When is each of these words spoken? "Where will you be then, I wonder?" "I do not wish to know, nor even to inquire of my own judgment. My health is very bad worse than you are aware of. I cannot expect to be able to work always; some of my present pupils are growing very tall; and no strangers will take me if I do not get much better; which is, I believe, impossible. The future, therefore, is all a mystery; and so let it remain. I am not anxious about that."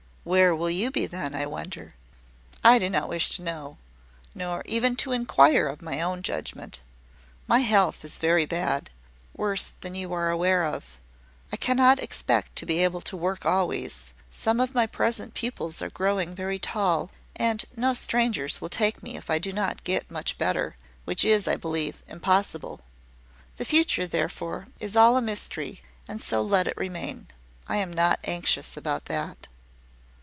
"Where 0.23 0.55
will 0.55 0.69
you 0.69 0.91
be 0.91 1.07
then, 1.07 1.33
I 1.33 1.47
wonder?" 1.47 1.93
"I 2.63 2.77
do 2.77 2.91
not 2.91 3.09
wish 3.09 3.29
to 3.31 3.41
know, 3.41 3.77
nor 4.35 4.61
even 4.67 4.95
to 4.97 5.13
inquire 5.13 5.65
of 5.67 5.81
my 5.81 5.99
own 5.99 6.21
judgment. 6.21 6.79
My 7.47 7.61
health 7.61 8.05
is 8.05 8.19
very 8.19 8.45
bad 8.45 8.91
worse 9.35 9.73
than 9.81 9.95
you 9.95 10.13
are 10.13 10.29
aware 10.29 10.63
of. 10.63 10.99
I 11.51 11.57
cannot 11.57 11.97
expect 11.97 12.55
to 12.57 12.67
be 12.67 12.83
able 12.83 13.01
to 13.01 13.17
work 13.17 13.47
always; 13.47 14.13
some 14.29 14.59
of 14.59 14.75
my 14.75 14.85
present 14.85 15.33
pupils 15.33 15.81
are 15.81 15.89
growing 15.89 16.35
very 16.35 16.59
tall; 16.59 17.09
and 17.35 17.65
no 17.75 17.95
strangers 17.95 18.61
will 18.61 18.69
take 18.69 19.01
me 19.01 19.17
if 19.17 19.27
I 19.27 19.39
do 19.39 19.51
not 19.51 19.83
get 19.83 20.11
much 20.11 20.37
better; 20.37 20.75
which 21.03 21.25
is, 21.25 21.47
I 21.47 21.55
believe, 21.55 22.03
impossible. 22.07 22.81
The 23.57 23.65
future, 23.65 24.05
therefore, 24.05 24.67
is 24.79 24.95
all 24.95 25.17
a 25.17 25.21
mystery; 25.21 25.81
and 26.07 26.21
so 26.21 26.43
let 26.43 26.67
it 26.67 26.77
remain. 26.77 27.27
I 27.67 27.77
am 27.77 27.91
not 27.91 28.19
anxious 28.25 28.77
about 28.77 29.05
that." 29.05 29.47